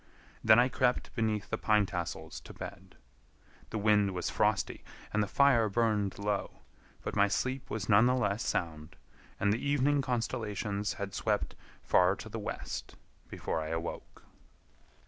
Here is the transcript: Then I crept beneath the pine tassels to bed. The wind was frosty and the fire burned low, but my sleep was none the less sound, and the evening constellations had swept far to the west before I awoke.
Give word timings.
Then 0.43 0.57
I 0.57 0.67
crept 0.67 1.13
beneath 1.13 1.51
the 1.51 1.59
pine 1.59 1.85
tassels 1.85 2.39
to 2.45 2.55
bed. 2.55 2.95
The 3.69 3.77
wind 3.77 4.15
was 4.15 4.31
frosty 4.31 4.83
and 5.13 5.21
the 5.21 5.27
fire 5.27 5.69
burned 5.69 6.17
low, 6.17 6.61
but 7.03 7.15
my 7.15 7.27
sleep 7.27 7.69
was 7.69 7.87
none 7.87 8.07
the 8.07 8.15
less 8.15 8.43
sound, 8.43 8.95
and 9.39 9.53
the 9.53 9.63
evening 9.63 10.01
constellations 10.01 10.93
had 10.93 11.13
swept 11.13 11.55
far 11.83 12.15
to 12.15 12.29
the 12.29 12.39
west 12.39 12.95
before 13.29 13.61
I 13.61 13.67
awoke. 13.67 14.23